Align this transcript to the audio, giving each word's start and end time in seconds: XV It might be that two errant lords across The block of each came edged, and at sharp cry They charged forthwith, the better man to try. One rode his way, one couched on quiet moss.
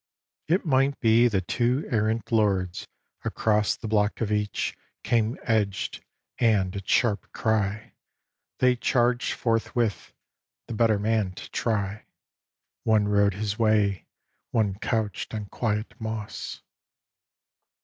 XV 0.47 0.53
It 0.55 0.65
might 0.65 0.99
be 0.99 1.27
that 1.27 1.47
two 1.47 1.87
errant 1.91 2.31
lords 2.31 2.87
across 3.23 3.75
The 3.75 3.87
block 3.87 4.19
of 4.19 4.31
each 4.31 4.75
came 5.03 5.37
edged, 5.43 6.03
and 6.39 6.75
at 6.75 6.89
sharp 6.89 7.31
cry 7.33 7.93
They 8.57 8.77
charged 8.77 9.33
forthwith, 9.33 10.11
the 10.65 10.73
better 10.73 10.97
man 10.97 11.33
to 11.33 11.47
try. 11.51 12.07
One 12.83 13.07
rode 13.07 13.35
his 13.35 13.59
way, 13.59 14.07
one 14.49 14.73
couched 14.79 15.35
on 15.35 15.45
quiet 15.49 15.93
moss. 16.01 16.63